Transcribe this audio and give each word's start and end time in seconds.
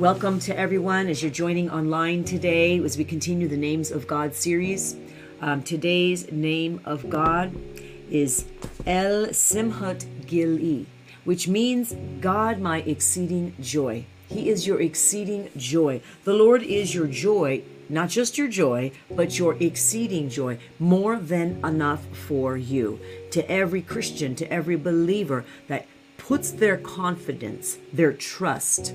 Welcome 0.00 0.40
to 0.40 0.58
everyone 0.58 1.08
as 1.08 1.22
you're 1.22 1.30
joining 1.30 1.68
online 1.68 2.24
today 2.24 2.82
as 2.82 2.96
we 2.96 3.04
continue 3.04 3.48
the 3.48 3.58
Names 3.58 3.90
of 3.90 4.06
God 4.06 4.34
series. 4.34 4.96
Um, 5.42 5.62
today's 5.62 6.32
name 6.32 6.80
of 6.86 7.10
God 7.10 7.54
is 8.10 8.46
El 8.86 9.26
Simhat 9.26 10.06
Gili, 10.26 10.86
which 11.24 11.48
means 11.48 11.94
God 12.22 12.60
my 12.60 12.78
exceeding 12.80 13.54
joy. 13.60 14.06
He 14.30 14.48
is 14.48 14.66
your 14.66 14.80
exceeding 14.80 15.50
joy. 15.54 16.00
The 16.24 16.32
Lord 16.32 16.62
is 16.62 16.94
your 16.94 17.06
joy, 17.06 17.62
not 17.90 18.08
just 18.08 18.38
your 18.38 18.48
joy, 18.48 18.92
but 19.10 19.38
your 19.38 19.54
exceeding 19.60 20.30
joy, 20.30 20.58
more 20.78 21.18
than 21.18 21.62
enough 21.62 22.06
for 22.16 22.56
you. 22.56 22.98
To 23.32 23.46
every 23.50 23.82
Christian, 23.82 24.34
to 24.36 24.50
every 24.50 24.76
believer 24.76 25.44
that 25.68 25.86
puts 26.30 26.52
their 26.52 26.76
confidence, 26.76 27.76
their 27.92 28.12
trust 28.12 28.94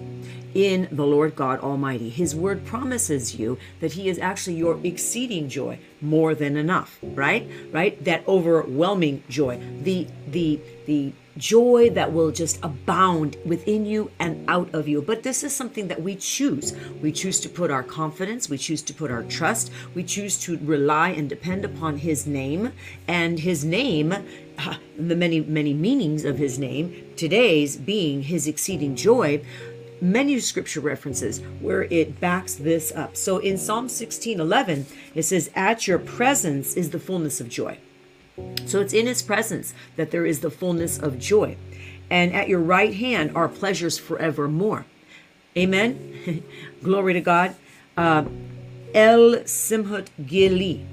in 0.54 0.88
the 0.90 1.06
Lord 1.06 1.36
God 1.36 1.60
Almighty. 1.60 2.08
His 2.10 2.34
word 2.34 2.66
promises 2.66 3.36
you 3.36 3.58
that 3.82 3.92
He 3.92 4.08
is 4.08 4.18
actually 4.20 4.55
your 4.55 4.80
exceeding 4.86 5.50
joy, 5.50 5.78
more 6.00 6.34
than 6.34 6.56
enough, 6.56 6.98
right? 7.04 7.45
Right? 7.73 8.02
That 8.06 8.26
overwhelming 8.26 9.22
joy. 9.28 9.59
The 9.82 10.08
the 10.26 10.62
the 10.85 11.13
joy 11.38 11.89
that 11.91 12.13
will 12.13 12.31
just 12.31 12.63
abound 12.63 13.38
within 13.45 13.85
you 13.85 14.12
and 14.20 14.49
out 14.49 14.73
of 14.73 14.88
you. 14.88 15.02
But 15.02 15.23
this 15.23 15.44
is 15.44 15.53
something 15.53 15.88
that 15.89 16.02
we 16.02 16.16
choose. 16.16 16.75
We 17.02 17.11
choose 17.11 17.39
to 17.41 17.49
put 17.49 17.71
our 17.71 17.84
confidence, 17.84 18.49
we 18.49 18.58
choose 18.58 18.81
to 18.84 18.94
put 18.94 19.11
our 19.11 19.23
trust, 19.23 19.71
we 19.94 20.03
choose 20.03 20.38
to 20.39 20.58
rely 20.59 21.09
and 21.09 21.30
depend 21.30 21.66
upon 21.66 21.98
His 21.98 22.25
name. 22.25 22.71
And 23.08 23.39
His 23.39 23.66
name, 23.66 24.13
the 24.98 25.16
many, 25.16 25.41
many 25.41 25.73
meanings 25.73 26.25
of 26.25 26.38
His 26.38 26.58
name, 26.58 27.05
today's 27.16 27.75
being 27.77 28.23
His 28.23 28.47
exceeding 28.47 28.95
joy 28.95 29.41
many 30.02 30.39
scripture 30.39 30.81
references 30.81 31.41
where 31.61 31.83
it 31.83 32.20
backs 32.20 32.55
this 32.55 32.91
up. 32.91 33.16
So 33.16 33.38
in 33.39 33.58
Psalm 33.58 33.89
16 33.89 34.39
11, 34.39 34.86
it 35.16 35.23
says, 35.23 35.49
At 35.55 35.88
your 35.88 35.99
presence 35.99 36.75
is 36.75 36.89
the 36.89 36.99
fullness 36.99 37.39
of 37.39 37.49
joy. 37.49 37.80
So 38.66 38.81
it's 38.81 38.94
in 38.94 39.08
his 39.08 39.22
presence 39.22 39.73
that 39.95 40.11
there 40.11 40.25
is 40.25 40.41
the 40.41 40.50
fullness 40.50 40.97
of 40.97 41.19
joy. 41.19 41.58
And 42.09 42.33
at 42.33 42.47
your 42.47 42.59
right 42.59 42.94
hand 42.94 43.36
are 43.36 43.47
pleasures 43.47 43.97
forevermore. 43.97 44.86
Amen. 45.58 46.44
Glory 46.83 47.14
to 47.14 47.22
God. 47.22 47.55
Uh, 47.97 48.25
El 48.94 49.44
Simhut 49.44 50.08
Gili. 50.25 50.86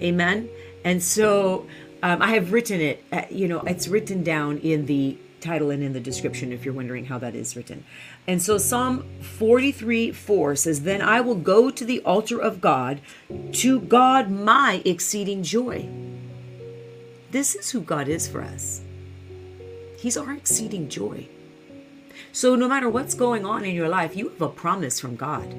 Amen. 0.00 0.48
And 0.84 1.02
so 1.02 1.66
um, 2.02 2.22
I 2.22 2.28
have 2.34 2.52
written 2.52 2.80
it, 2.80 3.04
uh, 3.12 3.22
you 3.30 3.46
know, 3.46 3.60
it's 3.60 3.88
written 3.88 4.22
down 4.22 4.58
in 4.58 4.86
the 4.86 5.18
title 5.40 5.70
and 5.70 5.82
in 5.82 5.92
the 5.92 6.00
description 6.00 6.52
if 6.52 6.64
you're 6.64 6.74
wondering 6.74 7.06
how 7.06 7.18
that 7.18 7.34
is 7.34 7.56
written. 7.56 7.84
And 8.26 8.42
so 8.42 8.58
Psalm 8.58 9.04
43 9.20 10.12
4 10.12 10.56
says, 10.56 10.82
Then 10.82 11.02
I 11.02 11.20
will 11.20 11.34
go 11.34 11.70
to 11.70 11.84
the 11.84 12.00
altar 12.00 12.38
of 12.38 12.60
God, 12.60 13.00
to 13.52 13.80
God 13.80 14.30
my 14.30 14.82
exceeding 14.84 15.42
joy. 15.42 15.88
This 17.30 17.54
is 17.54 17.70
who 17.70 17.80
God 17.80 18.08
is 18.08 18.26
for 18.26 18.42
us. 18.42 18.80
He's 19.98 20.16
our 20.16 20.32
exceeding 20.32 20.88
joy. 20.88 21.28
So, 22.32 22.56
no 22.56 22.68
matter 22.68 22.88
what's 22.88 23.14
going 23.14 23.46
on 23.46 23.64
in 23.64 23.74
your 23.74 23.88
life, 23.88 24.16
you 24.16 24.30
have 24.30 24.42
a 24.42 24.48
promise 24.48 24.98
from 24.98 25.16
God. 25.16 25.54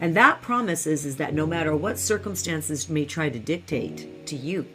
And 0.00 0.16
that 0.16 0.42
promise 0.42 0.86
is, 0.86 1.06
is 1.06 1.16
that 1.16 1.34
no 1.34 1.46
matter 1.46 1.74
what 1.74 1.98
circumstances 1.98 2.88
may 2.88 3.04
try 3.04 3.30
to 3.30 3.38
dictate 3.38 4.26
to 4.26 4.36
you, 4.36 4.66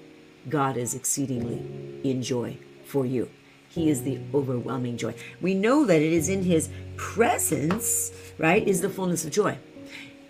God 0.47 0.77
is 0.77 0.95
exceedingly 0.95 2.01
in 2.03 2.23
joy 2.23 2.57
for 2.85 3.05
you. 3.05 3.29
He 3.69 3.89
is 3.89 4.01
the 4.01 4.19
overwhelming 4.33 4.97
joy. 4.97 5.13
We 5.41 5.53
know 5.53 5.85
that 5.85 6.01
it 6.01 6.11
is 6.11 6.27
in 6.29 6.43
His 6.43 6.69
presence, 6.97 8.11
right, 8.37 8.67
is 8.67 8.81
the 8.81 8.89
fullness 8.89 9.25
of 9.25 9.31
joy. 9.31 9.57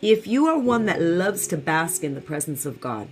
If 0.02 0.28
you 0.28 0.47
are 0.47 0.58
one 0.58 0.86
that 0.86 1.02
loves 1.02 1.45
to 1.47 1.58
bask 1.58 2.05
in 2.05 2.16
the 2.16 2.22
presence 2.22 2.66
of 2.66 2.80
God, 2.80 3.09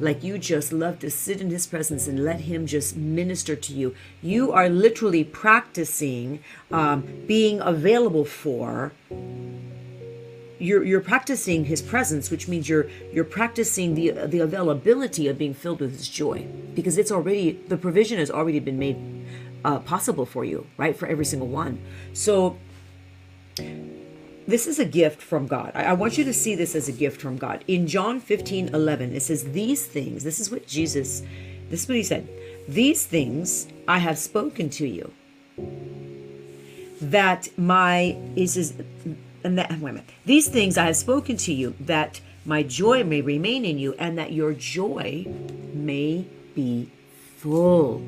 like 0.00 0.22
you 0.22 0.36
just 0.36 0.70
love 0.70 0.98
to 0.98 1.10
sit 1.10 1.40
in 1.40 1.48
His 1.48 1.66
presence 1.66 2.06
and 2.06 2.24
let 2.24 2.40
Him 2.40 2.66
just 2.66 2.94
minister 2.94 3.56
to 3.56 3.72
you, 3.72 3.94
you 4.22 4.52
are 4.52 4.68
literally 4.68 5.24
practicing 5.24 6.40
um, 6.70 7.24
being 7.26 7.60
available 7.60 8.26
for. 8.26 8.92
You're, 10.58 10.84
you're 10.84 11.00
practicing 11.00 11.64
His 11.64 11.80
presence, 11.80 12.30
which 12.30 12.48
means 12.48 12.68
you're 12.68 12.88
you're 13.12 13.24
practicing 13.24 13.94
the 13.94 14.10
the 14.26 14.40
availability 14.40 15.28
of 15.28 15.38
being 15.38 15.54
filled 15.54 15.80
with 15.80 15.92
His 15.92 16.08
joy, 16.08 16.46
because 16.74 16.98
it's 16.98 17.12
already 17.12 17.52
the 17.68 17.78
provision 17.78 18.18
has 18.18 18.30
already 18.30 18.60
been 18.60 18.78
made 18.78 18.98
uh, 19.64 19.78
possible 19.78 20.26
for 20.26 20.44
you, 20.44 20.66
right? 20.76 20.94
For 20.94 21.06
every 21.08 21.24
single 21.24 21.48
one. 21.48 21.80
So 22.12 22.58
this 24.46 24.66
is 24.66 24.78
a 24.78 24.84
gift 24.84 25.20
from 25.20 25.46
God. 25.46 25.72
I, 25.74 25.84
I, 25.84 25.92
want 25.92 26.16
you 26.16 26.24
to 26.24 26.32
see 26.32 26.54
this 26.54 26.74
as 26.74 26.88
a 26.88 26.92
gift 26.92 27.20
from 27.20 27.36
God. 27.36 27.64
In 27.66 27.86
John 27.86 28.20
15 28.20 28.68
11, 28.74 29.14
it 29.14 29.20
says, 29.20 29.52
These 29.52 29.86
things, 29.86 30.24
this 30.24 30.38
is 30.38 30.50
what 30.50 30.66
Jesus, 30.66 31.22
this 31.68 31.82
is 31.82 31.88
what 31.88 31.96
he 31.96 32.02
said, 32.02 32.28
These 32.68 33.06
things 33.06 33.66
I 33.88 33.98
have 33.98 34.18
spoken 34.18 34.70
to 34.70 34.86
you. 34.86 35.12
That 37.00 37.48
my, 37.58 38.16
he 38.34 38.46
says, 38.46 38.74
and 39.44 39.58
that, 39.58 39.70
wait 39.70 39.90
a 39.90 39.92
minute, 39.94 40.10
these 40.24 40.48
things 40.48 40.78
I 40.78 40.86
have 40.86 40.96
spoken 40.96 41.36
to 41.38 41.52
you, 41.52 41.74
that 41.80 42.20
my 42.44 42.62
joy 42.62 43.04
may 43.04 43.20
remain 43.20 43.64
in 43.64 43.78
you, 43.78 43.94
and 43.98 44.16
that 44.18 44.32
your 44.32 44.52
joy 44.52 45.26
may 45.74 46.24
be 46.54 46.90
full. 47.36 48.02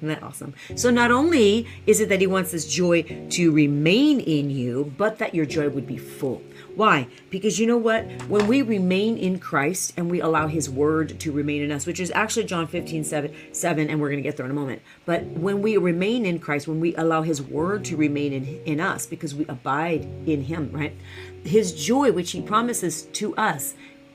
Isn't 0.00 0.08
that 0.08 0.22
awesome? 0.22 0.54
So 0.76 0.88
not 0.88 1.10
only 1.10 1.66
is 1.86 2.00
it 2.00 2.08
that 2.08 2.22
he 2.22 2.26
wants 2.26 2.52
this 2.52 2.66
joy 2.66 3.02
to 3.30 3.52
remain 3.52 4.20
in 4.20 4.48
you, 4.48 4.94
but 4.96 5.18
that 5.18 5.34
your 5.34 5.44
joy 5.44 5.68
would 5.68 5.86
be 5.86 5.98
full. 5.98 6.42
Why? 6.74 7.08
Because 7.28 7.58
you 7.58 7.66
know 7.66 7.76
what? 7.76 8.06
When 8.22 8.46
we 8.46 8.62
remain 8.62 9.18
in 9.18 9.38
Christ 9.38 9.92
and 9.98 10.10
we 10.10 10.22
allow 10.22 10.46
his 10.46 10.70
word 10.70 11.20
to 11.20 11.32
remain 11.32 11.60
in 11.60 11.70
us, 11.70 11.86
which 11.86 12.00
is 12.00 12.10
actually 12.12 12.44
John 12.44 12.66
15, 12.66 13.04
7, 13.04 13.34
7 13.52 13.90
and 13.90 14.00
we're 14.00 14.08
going 14.08 14.22
to 14.22 14.26
get 14.26 14.38
there 14.38 14.46
in 14.46 14.52
a 14.52 14.54
moment. 14.54 14.80
But 15.04 15.24
when 15.24 15.60
we 15.60 15.76
remain 15.76 16.24
in 16.24 16.38
Christ, 16.38 16.66
when 16.66 16.80
we 16.80 16.94
allow 16.96 17.20
his 17.20 17.42
word 17.42 17.84
to 17.86 17.96
remain 17.96 18.32
in, 18.32 18.44
in 18.64 18.80
us 18.80 19.04
because 19.04 19.34
we 19.34 19.44
abide 19.48 20.08
in 20.26 20.44
him, 20.44 20.70
right? 20.72 20.96
His 21.44 21.72
joy, 21.74 22.12
which 22.12 22.30
he 22.30 22.40
promises 22.40 23.02
to 23.02 23.36
us, 23.36 23.74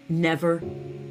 never, 0.09 0.61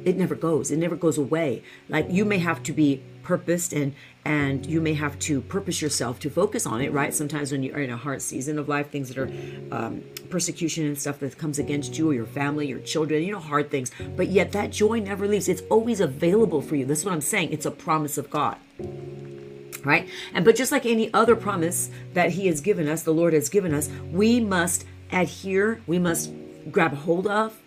it 0.03 0.15
never 0.15 0.35
goes. 0.35 0.71
It 0.71 0.77
never 0.77 0.95
goes 0.95 1.17
away. 1.17 1.63
Like 1.89 2.07
you 2.09 2.25
may 2.25 2.39
have 2.39 2.63
to 2.63 2.73
be 2.73 3.03
purposed 3.23 3.73
and 3.73 3.93
and 4.23 4.65
you 4.65 4.79
may 4.81 4.93
have 4.93 5.17
to 5.19 5.41
purpose 5.41 5.81
yourself 5.81 6.19
to 6.19 6.29
focus 6.29 6.65
on 6.65 6.81
it 6.81 6.91
right? 6.91 7.13
Sometimes 7.13 7.51
when 7.51 7.63
you're 7.63 7.79
in 7.79 7.89
a 7.89 7.97
hard 7.97 8.21
season 8.21 8.59
of 8.59 8.69
life 8.69 8.91
things 8.91 9.09
that 9.09 9.17
are 9.17 9.31
um, 9.71 10.03
persecution 10.29 10.85
and 10.85 10.97
stuff 10.97 11.19
that 11.19 11.37
comes 11.37 11.57
against 11.57 11.97
you 11.97 12.09
or 12.11 12.13
your 12.13 12.25
family 12.25 12.67
your 12.67 12.79
children 12.79 13.23
you 13.23 13.31
know 13.31 13.39
hard 13.39 13.71
things. 13.71 13.91
But 14.15 14.27
yet 14.27 14.51
that 14.51 14.71
joy 14.71 14.99
never 14.99 15.27
leaves. 15.27 15.49
It's 15.49 15.63
always 15.69 15.99
available 15.99 16.61
for 16.61 16.75
you. 16.75 16.85
This 16.85 16.99
is 16.99 17.05
what 17.05 17.13
i'm 17.13 17.21
saying. 17.21 17.51
It's 17.51 17.65
a 17.65 17.71
promise 17.71 18.17
of 18.17 18.29
god 18.29 18.57
right? 19.83 20.09
And 20.33 20.43
but 20.43 20.55
just 20.55 20.71
like 20.71 20.85
any 20.85 21.13
other 21.13 21.35
promise 21.35 21.91
that 22.13 22.31
he 22.31 22.47
has 22.47 22.59
given 22.59 22.87
us 22.87 23.03
the 23.03 23.13
lord 23.13 23.33
has 23.33 23.49
given 23.49 23.73
us 23.73 23.89
we 24.11 24.39
must 24.39 24.85
adhere 25.11 25.81
we 25.85 25.99
must 25.99 26.31
grab 26.71 26.93
hold 26.93 27.27
of 27.27 27.59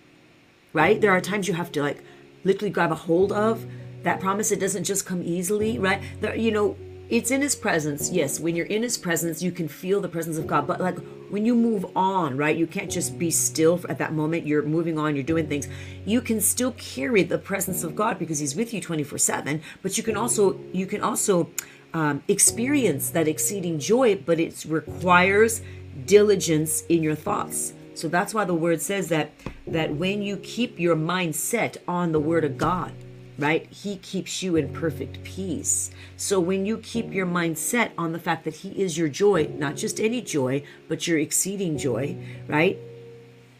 right? 0.72 1.00
There 1.00 1.10
are 1.10 1.20
times 1.20 1.48
you 1.48 1.54
have 1.54 1.72
to 1.72 1.82
like 1.82 2.02
literally 2.44 2.70
grab 2.70 2.92
a 2.92 2.96
hold 2.96 3.32
of 3.32 3.66
that 4.02 4.20
promise. 4.20 4.50
It 4.50 4.60
doesn't 4.60 4.84
just 4.84 5.06
come 5.06 5.22
easily 5.22 5.78
right? 5.78 6.02
There, 6.20 6.34
you 6.34 6.50
know 6.50 6.76
it's 7.10 7.30
in 7.30 7.40
his 7.40 7.56
presence 7.56 8.10
yes. 8.10 8.38
When 8.38 8.54
you're 8.54 8.66
in 8.66 8.82
his 8.82 8.98
presence 8.98 9.42
you 9.42 9.50
can 9.50 9.68
feel 9.68 10.00
the 10.00 10.08
presence 10.08 10.36
of 10.36 10.46
god. 10.46 10.66
But 10.66 10.80
like 10.80 10.98
when 11.30 11.44
you 11.44 11.54
move 11.54 11.86
on 11.96 12.36
right 12.36 12.56
you 12.56 12.66
can't 12.66 12.90
just 12.90 13.18
be 13.18 13.30
still 13.30 13.80
at 13.88 13.98
that 13.98 14.12
moment. 14.12 14.46
You're 14.46 14.62
moving 14.62 14.98
on 14.98 15.14
you're 15.14 15.24
doing 15.24 15.48
things. 15.48 15.68
You 16.04 16.20
can 16.20 16.40
still 16.40 16.72
carry 16.72 17.22
the 17.22 17.38
presence 17.38 17.82
of 17.82 17.96
god 17.96 18.18
because 18.18 18.38
he's 18.38 18.54
with 18.54 18.74
you 18.74 18.80
24 18.80 19.18
7 19.18 19.62
but 19.82 19.96
you 19.96 20.04
can 20.04 20.16
also 20.16 20.58
you 20.72 20.86
can 20.86 21.02
also 21.02 21.50
um, 21.94 22.22
experience 22.28 23.10
that 23.10 23.26
exceeding 23.26 23.78
joy 23.78 24.14
but 24.14 24.38
it 24.38 24.64
requires 24.68 25.62
diligence 26.04 26.82
in 26.88 27.02
your 27.02 27.14
thoughts 27.14 27.72
so 27.98 28.08
that's 28.08 28.32
why 28.32 28.44
the 28.44 28.54
word 28.54 28.80
says 28.80 29.08
that 29.08 29.30
that 29.66 29.94
when 29.94 30.22
you 30.22 30.36
keep 30.38 30.78
your 30.78 30.96
mind 30.96 31.34
set 31.34 31.76
on 31.86 32.12
the 32.12 32.20
word 32.20 32.44
of 32.44 32.56
god 32.56 32.92
right? 33.38 33.70
He 33.70 33.96
keeps 33.96 34.42
you 34.42 34.56
in 34.56 34.72
perfect 34.72 35.22
peace. 35.22 35.90
So 36.16 36.40
when 36.40 36.66
you 36.66 36.78
keep 36.78 37.12
your 37.12 37.24
mind 37.24 37.56
set 37.56 37.92
on 37.96 38.12
the 38.12 38.18
fact 38.18 38.44
that 38.44 38.56
He 38.56 38.70
is 38.70 38.98
your 38.98 39.08
joy, 39.08 39.48
not 39.56 39.76
just 39.76 40.00
any 40.00 40.20
joy, 40.20 40.64
but 40.88 41.06
your 41.06 41.18
exceeding 41.18 41.78
joy, 41.78 42.16
right? 42.48 42.76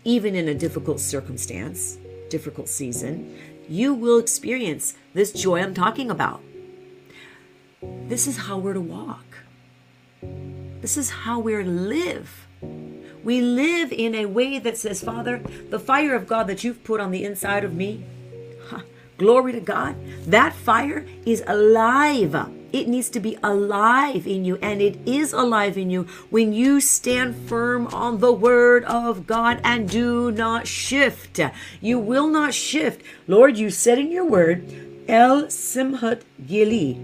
Even 0.04 0.34
in 0.34 0.48
a 0.48 0.54
difficult 0.54 0.98
circumstance, 1.00 1.96
difficult 2.28 2.68
season, 2.68 3.38
you 3.68 3.94
will 3.94 4.18
experience 4.18 4.94
this 5.14 5.32
joy 5.32 5.62
I'm 5.62 5.74
talking 5.74 6.10
about. 6.10 6.42
This 7.80 8.26
is 8.26 8.36
how 8.36 8.58
we're 8.58 8.74
to 8.74 8.80
walk. 8.80 9.24
This 10.80 10.96
is 10.96 11.10
how 11.10 11.38
we're 11.38 11.62
to 11.62 11.70
live. 11.70 12.47
We 13.24 13.40
live 13.40 13.92
in 13.92 14.14
a 14.14 14.26
way 14.26 14.58
that 14.58 14.78
says, 14.78 15.02
Father, 15.02 15.38
the 15.70 15.80
fire 15.80 16.14
of 16.14 16.26
God 16.26 16.46
that 16.46 16.64
you've 16.64 16.84
put 16.84 17.00
on 17.00 17.10
the 17.10 17.24
inside 17.24 17.64
of 17.64 17.74
me, 17.74 18.04
Glory 19.18 19.50
to 19.50 19.60
God. 19.60 19.96
That 20.30 20.54
fire 20.54 21.04
is 21.26 21.42
alive. 21.46 22.36
It 22.72 22.86
needs 22.86 23.10
to 23.10 23.20
be 23.20 23.36
alive 23.42 24.28
in 24.28 24.44
you, 24.44 24.56
and 24.62 24.80
it 24.80 24.96
is 25.04 25.32
alive 25.32 25.76
in 25.76 25.90
you 25.90 26.06
when 26.30 26.52
you 26.52 26.80
stand 26.80 27.34
firm 27.48 27.88
on 27.88 28.20
the 28.20 28.32
word 28.32 28.84
of 28.84 29.26
God 29.26 29.60
and 29.64 29.88
do 29.88 30.30
not 30.30 30.68
shift. 30.68 31.40
You 31.80 31.98
will 31.98 32.28
not 32.28 32.54
shift. 32.54 33.02
Lord, 33.26 33.58
you 33.58 33.70
said 33.70 33.98
in 33.98 34.12
your 34.12 34.26
word, 34.26 34.62
El 35.08 35.46
Simhat 35.46 36.22
Gili, 36.46 37.00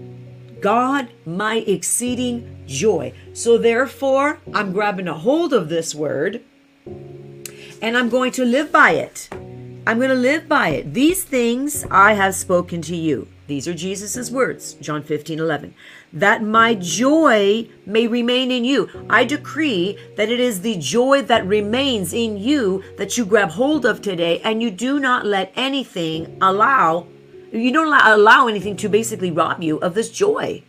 God, 0.61 1.09
my 1.25 1.65
exceeding 1.67 2.63
joy. 2.65 3.11
So 3.35 3.57
therefore, 3.57 4.39
I'm 4.53 4.71
grabbing 4.71 5.09
a 5.09 5.13
hold 5.13 5.51
of 5.51 5.67
this 5.67 5.93
word 5.93 6.41
and 7.81 7.97
I'm 7.97 8.07
going 8.07 8.31
to 8.31 8.45
live 8.45 8.71
by 8.71 8.91
it. 8.91 9.27
I'm 9.85 9.97
going 9.97 10.09
to 10.09 10.15
live 10.15 10.47
by 10.47 10.69
it. 10.69 10.93
These 10.93 11.25
things 11.25 11.85
I 11.91 12.13
have 12.13 12.33
spoken 12.33 12.81
to 12.83 12.95
you. 12.95 13.27
These 13.47 13.67
are 13.67 13.73
Jesus' 13.73 14.31
words, 14.31 14.75
John 14.75 15.03
15, 15.03 15.37
11. 15.37 15.75
That 16.13 16.43
my 16.43 16.75
joy 16.75 17.67
may 17.85 18.07
remain 18.07 18.51
in 18.51 18.63
you. 18.63 18.89
I 19.09 19.25
decree 19.25 19.99
that 20.15 20.29
it 20.29 20.39
is 20.39 20.61
the 20.61 20.77
joy 20.77 21.21
that 21.23 21.45
remains 21.45 22.13
in 22.13 22.37
you 22.37 22.85
that 22.97 23.17
you 23.17 23.25
grab 23.25 23.49
hold 23.49 23.85
of 23.85 24.01
today, 24.01 24.39
and 24.45 24.63
you 24.63 24.71
do 24.71 24.97
not 24.97 25.25
let 25.25 25.51
anything 25.57 26.37
allow, 26.41 27.05
you 27.51 27.73
don't 27.73 27.93
allow 27.93 28.47
anything 28.47 28.77
to 28.77 28.87
basically 28.87 29.29
rob 29.29 29.61
you 29.61 29.77
of 29.79 29.93
this 29.93 30.09
joy. 30.09 30.63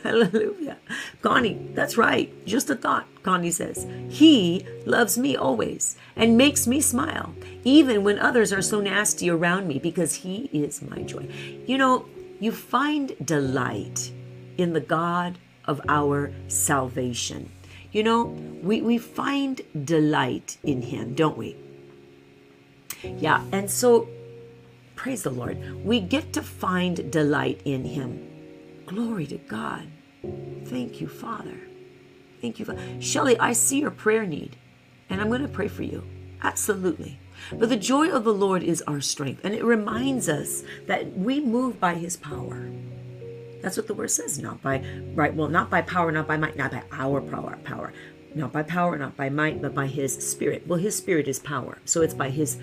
Hallelujah. 0.02 0.78
Connie, 1.20 1.60
that's 1.74 1.96
right. 1.96 2.32
Just 2.46 2.70
a 2.70 2.76
thought, 2.76 3.06
Connie 3.22 3.50
says. 3.50 3.86
He 4.08 4.66
loves 4.86 5.18
me 5.18 5.36
always 5.36 5.96
and 6.16 6.38
makes 6.38 6.66
me 6.66 6.80
smile, 6.80 7.34
even 7.64 8.02
when 8.02 8.18
others 8.18 8.52
are 8.52 8.62
so 8.62 8.80
nasty 8.80 9.28
around 9.28 9.68
me, 9.68 9.78
because 9.78 10.14
He 10.14 10.48
is 10.52 10.80
my 10.80 11.02
joy. 11.02 11.28
You 11.66 11.76
know, 11.76 12.06
you 12.38 12.52
find 12.52 13.14
delight 13.24 14.10
in 14.56 14.72
the 14.72 14.80
God 14.80 15.38
of 15.66 15.82
our 15.88 16.32
salvation. 16.48 17.50
You 17.92 18.02
know, 18.02 18.24
we, 18.62 18.80
we 18.80 18.96
find 18.96 19.60
delight 19.84 20.56
in 20.62 20.80
Him, 20.80 21.14
don't 21.14 21.36
we? 21.36 21.56
Yeah, 23.02 23.44
and 23.52 23.70
so 23.70 24.08
praise 24.94 25.22
the 25.22 25.30
Lord. 25.30 25.84
We 25.84 26.00
get 26.00 26.32
to 26.34 26.42
find 26.42 27.10
delight 27.12 27.60
in 27.64 27.84
Him. 27.84 28.29
Glory 28.90 29.24
to 29.28 29.38
God. 29.38 29.86
Thank 30.64 31.00
you, 31.00 31.06
Father. 31.06 31.60
Thank 32.40 32.58
you, 32.58 32.64
Father. 32.64 32.82
Shelly, 33.00 33.38
I 33.38 33.52
see 33.52 33.78
your 33.78 33.92
prayer 33.92 34.26
need, 34.26 34.56
and 35.08 35.20
I'm 35.20 35.28
going 35.28 35.42
to 35.42 35.48
pray 35.48 35.68
for 35.68 35.84
you. 35.84 36.02
Absolutely. 36.42 37.20
But 37.52 37.68
the 37.68 37.76
joy 37.76 38.10
of 38.10 38.24
the 38.24 38.34
Lord 38.34 38.64
is 38.64 38.82
our 38.88 39.00
strength, 39.00 39.44
and 39.44 39.54
it 39.54 39.62
reminds 39.62 40.28
us 40.28 40.64
that 40.88 41.16
we 41.16 41.38
move 41.38 41.78
by 41.78 41.94
His 41.94 42.16
power. 42.16 42.68
That's 43.62 43.76
what 43.76 43.86
the 43.86 43.94
word 43.94 44.10
says. 44.10 44.40
Not 44.40 44.60
by 44.60 44.84
right, 45.14 45.32
well, 45.32 45.46
not 45.46 45.70
by 45.70 45.82
power, 45.82 46.10
not 46.10 46.26
by 46.26 46.36
might, 46.36 46.56
not 46.56 46.72
by 46.72 46.82
our 46.90 47.20
power, 47.20 47.60
power, 47.62 47.92
not 48.34 48.52
by 48.52 48.64
power, 48.64 48.98
not 48.98 49.16
by 49.16 49.28
might, 49.28 49.62
but 49.62 49.72
by 49.72 49.86
His 49.86 50.14
Spirit. 50.28 50.66
Well, 50.66 50.80
His 50.80 50.96
Spirit 50.96 51.28
is 51.28 51.38
power, 51.38 51.78
so 51.84 52.02
it's 52.02 52.14
by 52.14 52.30
His 52.30 52.58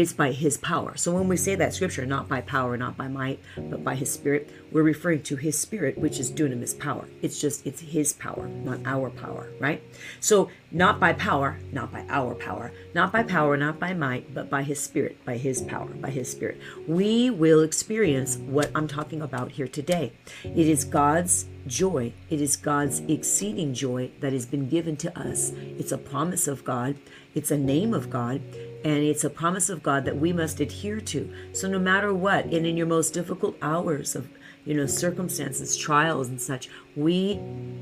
it's 0.00 0.12
by 0.12 0.32
his 0.32 0.56
power. 0.58 0.96
So 0.96 1.12
when 1.12 1.28
we 1.28 1.36
say 1.36 1.54
that 1.54 1.74
scripture, 1.74 2.06
not 2.06 2.28
by 2.28 2.40
power, 2.40 2.76
not 2.76 2.96
by 2.96 3.08
might, 3.08 3.40
but 3.56 3.84
by 3.84 3.94
his 3.94 4.12
spirit, 4.12 4.50
we're 4.70 4.82
referring 4.82 5.22
to 5.24 5.36
his 5.36 5.58
spirit, 5.58 5.96
which 5.98 6.18
is 6.18 6.30
dunamis 6.30 6.78
power. 6.78 7.06
It's 7.22 7.40
just, 7.40 7.66
it's 7.66 7.80
his 7.80 8.12
power, 8.12 8.48
not 8.48 8.80
our 8.84 9.10
power, 9.10 9.50
right? 9.58 9.82
So 10.20 10.50
not 10.70 11.00
by 11.00 11.14
power, 11.14 11.58
not 11.72 11.90
by 11.90 12.04
our 12.08 12.34
power, 12.34 12.72
not 12.94 13.12
by 13.12 13.22
power, 13.22 13.56
not 13.56 13.80
by 13.80 13.94
might, 13.94 14.34
but 14.34 14.50
by 14.50 14.62
his 14.62 14.80
spirit, 14.80 15.24
by 15.24 15.36
his 15.36 15.62
power, 15.62 15.88
by 15.88 16.10
his 16.10 16.30
spirit. 16.30 16.60
We 16.86 17.30
will 17.30 17.62
experience 17.62 18.36
what 18.36 18.70
I'm 18.74 18.88
talking 18.88 19.22
about 19.22 19.52
here 19.52 19.68
today. 19.68 20.12
It 20.44 20.68
is 20.68 20.84
God's 20.84 21.46
joy. 21.66 22.12
It 22.30 22.40
is 22.40 22.56
God's 22.56 23.00
exceeding 23.00 23.74
joy 23.74 24.10
that 24.20 24.32
has 24.32 24.46
been 24.46 24.68
given 24.68 24.96
to 24.98 25.18
us. 25.18 25.52
It's 25.54 25.92
a 25.92 25.98
promise 25.98 26.48
of 26.48 26.64
God. 26.64 26.96
It's 27.34 27.50
a 27.50 27.58
name 27.58 27.94
of 27.94 28.10
God 28.10 28.40
and 28.84 28.98
it's 29.02 29.24
a 29.24 29.30
promise 29.30 29.68
of 29.68 29.82
God 29.82 30.04
that 30.04 30.16
we 30.16 30.32
must 30.32 30.60
adhere 30.60 31.00
to. 31.00 31.32
So 31.52 31.68
no 31.68 31.78
matter 31.78 32.14
what, 32.14 32.46
and 32.46 32.66
in 32.66 32.76
your 32.76 32.86
most 32.86 33.12
difficult 33.12 33.56
hours 33.60 34.14
of 34.14 34.28
you 34.64 34.74
know 34.74 34.86
circumstances, 34.86 35.76
trials 35.76 36.28
and 36.28 36.40
such, 36.40 36.68
we 36.96 37.36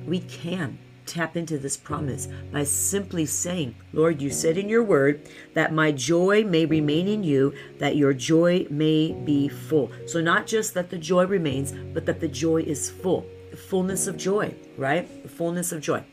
we 0.06 0.20
can 0.20 0.78
tap 1.06 1.36
into 1.36 1.58
this 1.58 1.76
promise 1.76 2.28
by 2.52 2.64
simply 2.64 3.24
saying, 3.24 3.74
Lord, 3.92 4.20
you 4.20 4.30
said 4.30 4.58
in 4.58 4.68
your 4.68 4.82
word 4.82 5.28
that 5.54 5.72
my 5.72 5.92
joy 5.92 6.44
may 6.44 6.66
remain 6.66 7.08
in 7.08 7.22
you, 7.22 7.54
that 7.78 7.96
your 7.96 8.12
joy 8.12 8.66
may 8.70 9.12
be 9.12 9.48
full. 9.48 9.90
So, 10.06 10.20
not 10.20 10.46
just 10.46 10.74
that 10.74 10.90
the 10.90 10.98
joy 10.98 11.26
remains, 11.26 11.72
but 11.94 12.06
that 12.06 12.20
the 12.20 12.28
joy 12.28 12.62
is 12.62 12.90
full. 12.90 13.26
The 13.50 13.56
fullness 13.56 14.06
of 14.06 14.16
joy, 14.16 14.54
right? 14.76 15.22
The 15.22 15.28
fullness 15.28 15.72
of 15.72 15.80
joy. 15.80 16.04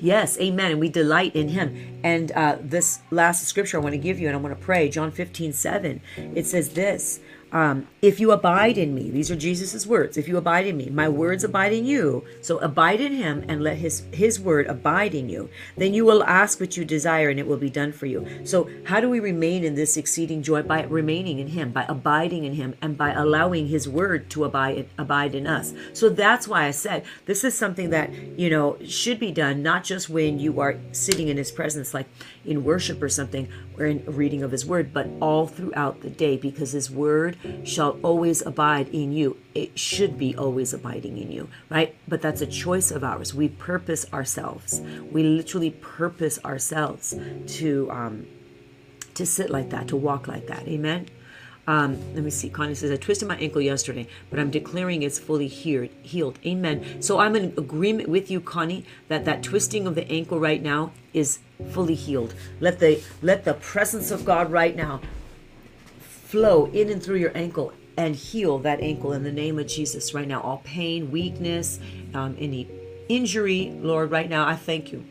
Yes, 0.00 0.38
amen. 0.38 0.72
And 0.72 0.80
we 0.80 0.88
delight 0.88 1.34
in 1.34 1.48
him. 1.48 2.00
And 2.04 2.32
uh, 2.32 2.58
this 2.60 3.00
last 3.10 3.46
scripture 3.46 3.78
I 3.78 3.80
want 3.80 3.94
to 3.94 3.98
give 3.98 4.18
you, 4.18 4.28
and 4.28 4.36
I 4.36 4.40
want 4.40 4.58
to 4.58 4.64
pray, 4.64 4.88
John 4.88 5.10
15, 5.10 5.52
7, 5.52 6.00
it 6.34 6.46
says 6.46 6.70
this 6.70 7.20
um, 7.52 7.86
if 8.02 8.18
you 8.18 8.32
abide 8.32 8.76
in 8.76 8.94
me, 8.94 9.10
these 9.10 9.30
are 9.30 9.36
Jesus's 9.36 9.86
words. 9.86 10.16
If 10.16 10.26
you 10.26 10.36
abide 10.36 10.66
in 10.66 10.76
me, 10.76 10.90
my 10.90 11.08
words 11.08 11.44
abide 11.44 11.72
in 11.72 11.86
you. 11.86 12.24
So 12.42 12.58
abide 12.58 13.00
in 13.00 13.12
him 13.12 13.44
and 13.48 13.62
let 13.62 13.76
his 13.76 14.02
his 14.12 14.40
word 14.40 14.66
abide 14.66 15.14
in 15.14 15.28
you. 15.28 15.48
Then 15.76 15.94
you 15.94 16.04
will 16.04 16.24
ask 16.24 16.58
what 16.58 16.76
you 16.76 16.84
desire 16.84 17.28
and 17.28 17.38
it 17.38 17.46
will 17.46 17.56
be 17.56 17.70
done 17.70 17.92
for 17.92 18.06
you. 18.06 18.26
So 18.44 18.68
how 18.84 19.00
do 19.00 19.08
we 19.08 19.20
remain 19.20 19.62
in 19.62 19.76
this 19.76 19.96
exceeding 19.96 20.42
joy? 20.42 20.62
By 20.62 20.82
remaining 20.82 21.38
in 21.38 21.48
him, 21.48 21.70
by 21.70 21.84
abiding 21.88 22.44
in 22.44 22.54
him, 22.54 22.74
and 22.82 22.98
by 22.98 23.12
allowing 23.12 23.68
his 23.68 23.88
word 23.88 24.28
to 24.30 24.44
abide 24.44 24.88
abide 24.98 25.34
in 25.34 25.46
us. 25.46 25.72
So 25.92 26.08
that's 26.08 26.48
why 26.48 26.64
I 26.64 26.72
said 26.72 27.04
this 27.26 27.44
is 27.44 27.56
something 27.56 27.90
that, 27.90 28.12
you 28.38 28.50
know, 28.50 28.76
should 28.84 29.20
be 29.20 29.30
done 29.30 29.62
not 29.62 29.84
just 29.84 30.08
when 30.08 30.40
you 30.40 30.60
are 30.60 30.76
sitting 30.90 31.28
in 31.28 31.36
his 31.36 31.52
presence 31.52 31.94
like 31.94 32.06
in 32.44 32.64
worship 32.64 33.00
or 33.02 33.08
something 33.08 33.48
or 33.78 33.86
in 33.86 34.04
reading 34.06 34.42
of 34.42 34.50
his 34.50 34.66
word, 34.66 34.92
but 34.92 35.08
all 35.20 35.46
throughout 35.46 36.00
the 36.00 36.10
day 36.10 36.36
because 36.36 36.72
his 36.72 36.90
word 36.90 37.35
shall 37.64 37.98
always 38.02 38.44
abide 38.44 38.88
in 38.88 39.12
you. 39.12 39.36
It 39.54 39.78
should 39.78 40.18
be 40.18 40.36
always 40.36 40.72
abiding 40.72 41.18
in 41.18 41.30
you, 41.30 41.48
right? 41.70 41.94
But 42.06 42.22
that's 42.22 42.40
a 42.40 42.46
choice 42.46 42.90
of 42.90 43.02
ours. 43.02 43.34
We 43.34 43.48
purpose 43.48 44.06
ourselves. 44.12 44.80
We 45.10 45.22
literally 45.22 45.70
purpose 45.70 46.38
ourselves 46.44 47.14
to 47.58 47.90
um, 47.90 48.26
to 49.14 49.26
sit 49.26 49.50
like 49.50 49.70
that, 49.70 49.88
to 49.88 49.96
walk 49.96 50.28
like 50.28 50.46
that. 50.46 50.68
Amen. 50.68 51.06
Um, 51.68 51.98
let 52.14 52.22
me 52.22 52.30
see. 52.30 52.48
Connie 52.48 52.76
says, 52.76 52.92
I 52.92 52.96
twisted 52.96 53.26
my 53.26 53.36
ankle 53.38 53.60
yesterday, 53.60 54.06
but 54.30 54.38
I'm 54.38 54.50
declaring 54.50 55.02
it's 55.02 55.18
fully 55.18 55.48
healed. 55.48 55.90
healed. 56.02 56.38
Amen. 56.46 57.02
So 57.02 57.18
I'm 57.18 57.34
in 57.34 57.54
agreement 57.58 58.08
with 58.08 58.30
you, 58.30 58.40
Connie, 58.40 58.84
that 59.08 59.24
that 59.24 59.42
twisting 59.42 59.86
of 59.86 59.96
the 59.96 60.08
ankle 60.08 60.38
right 60.38 60.62
now 60.62 60.92
is 61.12 61.40
fully 61.70 61.94
healed. 61.96 62.34
Let 62.60 62.78
the 62.78 63.02
let 63.20 63.44
the 63.44 63.54
presence 63.54 64.10
of 64.12 64.24
God 64.24 64.52
right 64.52 64.76
now 64.76 65.00
flow 66.26 66.66
in 66.66 66.90
and 66.90 67.02
through 67.02 67.16
your 67.16 67.36
ankle 67.36 67.72
and 67.96 68.14
heal 68.14 68.58
that 68.58 68.80
ankle 68.80 69.12
in 69.12 69.22
the 69.22 69.32
name 69.32 69.58
of 69.58 69.66
Jesus 69.66 70.12
right 70.12 70.26
now. 70.26 70.40
All 70.40 70.60
pain, 70.64 71.10
weakness, 71.10 71.78
um, 72.14 72.36
any 72.38 72.68
injury, 73.08 73.72
Lord, 73.80 74.10
right 74.10 74.28
now, 74.28 74.46
I 74.46 74.56
thank 74.56 74.92
you. 74.92 75.04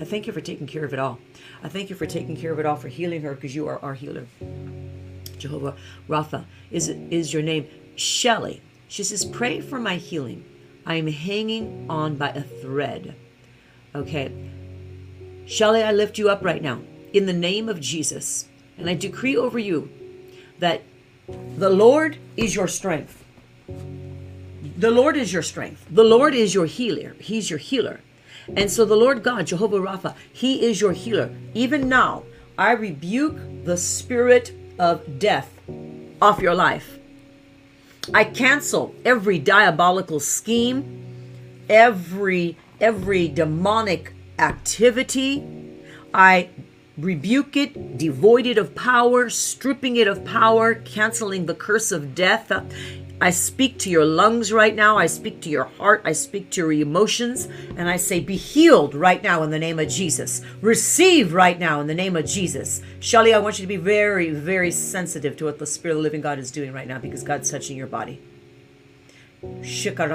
I 0.00 0.04
thank 0.04 0.26
you 0.26 0.32
for 0.32 0.40
taking 0.40 0.66
care 0.66 0.84
of 0.84 0.92
it 0.92 0.98
all. 0.98 1.18
I 1.62 1.68
thank 1.68 1.90
you 1.90 1.96
for 1.96 2.06
taking 2.06 2.36
care 2.36 2.52
of 2.52 2.58
it 2.58 2.66
all, 2.66 2.76
for 2.76 2.88
healing 2.88 3.22
her, 3.22 3.34
because 3.34 3.54
you 3.54 3.66
are 3.68 3.82
our 3.82 3.94
healer. 3.94 4.26
Jehovah 5.38 5.76
Rapha 6.08 6.44
is, 6.70 6.88
is 6.88 7.32
your 7.32 7.42
name. 7.42 7.66
Shelly, 7.96 8.62
she 8.88 9.02
says, 9.02 9.24
pray 9.24 9.60
for 9.60 9.78
my 9.78 9.96
healing. 9.96 10.44
I 10.86 10.94
am 10.96 11.06
hanging 11.06 11.86
on 11.88 12.16
by 12.16 12.30
a 12.30 12.42
thread. 12.42 13.16
Okay. 13.94 14.32
Shelly, 15.46 15.82
I 15.82 15.92
lift 15.92 16.18
you 16.18 16.28
up 16.28 16.44
right 16.44 16.62
now 16.62 16.80
in 17.12 17.26
the 17.26 17.32
name 17.32 17.68
of 17.68 17.80
Jesus. 17.80 18.46
And 18.80 18.88
I 18.88 18.94
decree 18.94 19.36
over 19.36 19.58
you 19.58 19.90
that 20.58 20.82
the 21.56 21.70
Lord 21.70 22.16
is 22.36 22.54
your 22.54 22.66
strength. 22.66 23.24
The 24.76 24.90
Lord 24.90 25.16
is 25.16 25.32
your 25.32 25.42
strength. 25.42 25.86
The 25.90 26.04
Lord 26.04 26.34
is 26.34 26.54
your 26.54 26.66
healer. 26.66 27.14
He's 27.20 27.50
your 27.50 27.58
healer. 27.58 28.00
And 28.56 28.70
so 28.70 28.84
the 28.84 28.96
Lord 28.96 29.22
God, 29.22 29.46
Jehovah 29.46 29.78
Rapha, 29.78 30.14
He 30.32 30.64
is 30.64 30.80
your 30.80 30.92
healer. 30.92 31.30
Even 31.54 31.88
now, 31.88 32.24
I 32.56 32.72
rebuke 32.72 33.38
the 33.64 33.76
spirit 33.76 34.52
of 34.78 35.18
death 35.18 35.50
off 36.20 36.40
your 36.40 36.54
life. 36.54 36.98
I 38.14 38.24
cancel 38.24 38.94
every 39.04 39.38
diabolical 39.38 40.20
scheme, 40.20 40.82
every 41.68 42.56
every 42.80 43.28
demonic 43.28 44.14
activity. 44.38 45.44
I 46.14 46.48
rebuke 47.00 47.56
it, 47.56 47.98
devoid 47.98 48.46
it 48.46 48.58
of 48.58 48.74
power, 48.74 49.30
stripping 49.30 49.96
it 49.96 50.06
of 50.06 50.24
power, 50.24 50.74
canceling 50.74 51.46
the 51.46 51.54
curse 51.54 51.92
of 51.92 52.14
death 52.14 52.50
I 53.22 53.28
speak 53.30 53.78
to 53.80 53.90
your 53.90 54.06
lungs 54.06 54.50
right 54.50 54.74
now. 54.74 54.96
I 54.96 55.04
speak 55.04 55.42
to 55.42 55.50
your 55.50 55.64
heart. 55.64 56.00
I 56.06 56.12
speak 56.12 56.48
to 56.50 56.62
your 56.62 56.72
emotions. 56.72 57.48
And 57.76 57.86
I 57.86 57.98
say, 57.98 58.18
be 58.18 58.36
healed 58.36 58.94
right 58.94 59.22
now 59.22 59.42
in 59.42 59.50
the 59.50 59.58
name 59.58 59.78
of 59.78 59.88
Jesus. 59.88 60.40
Receive 60.62 61.34
right 61.34 61.58
now 61.58 61.82
in 61.82 61.86
the 61.86 61.94
name 61.94 62.16
of 62.16 62.24
Jesus. 62.24 62.80
Shelly, 62.98 63.34
I 63.34 63.38
want 63.38 63.58
you 63.58 63.64
to 63.64 63.68
be 63.68 63.76
very, 63.76 64.30
very 64.30 64.70
sensitive 64.70 65.36
to 65.36 65.44
what 65.44 65.58
the 65.58 65.66
Spirit 65.66 65.96
of 65.96 65.98
the 65.98 66.02
living 66.02 66.22
God 66.22 66.38
is 66.38 66.50
doing 66.50 66.72
right 66.72 66.88
now 66.88 66.98
because 66.98 67.22
God's 67.22 67.50
touching 67.50 67.76
your 67.76 67.86
body. 67.86 68.22
Spirit 69.42 70.10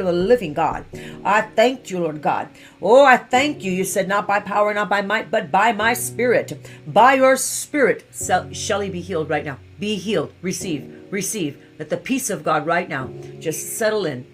of 0.00 0.06
the 0.06 0.12
living 0.12 0.54
God. 0.54 0.84
I 1.24 1.42
thank 1.42 1.90
you, 1.90 2.00
Lord 2.00 2.20
God. 2.20 2.48
Oh, 2.82 3.04
I 3.04 3.16
thank 3.16 3.62
you. 3.62 3.70
You 3.70 3.84
said, 3.84 4.08
not 4.08 4.26
by 4.26 4.40
power, 4.40 4.74
not 4.74 4.88
by 4.88 5.02
might, 5.02 5.30
but 5.30 5.52
by 5.52 5.72
my 5.72 5.94
spirit. 5.94 6.68
By 6.86 7.14
your 7.14 7.36
spirit, 7.36 8.04
shall 8.12 8.80
he 8.80 8.90
be 8.90 9.00
healed 9.00 9.30
right 9.30 9.44
now. 9.44 9.58
Be 9.78 9.94
healed. 9.96 10.32
Receive, 10.42 11.06
receive. 11.10 11.62
Let 11.78 11.90
the 11.90 11.96
peace 11.96 12.28
of 12.28 12.42
God 12.42 12.66
right 12.66 12.88
now 12.88 13.08
just 13.38 13.76
settle 13.76 14.04
in 14.04 14.26